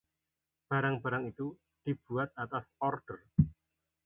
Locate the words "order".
2.87-3.19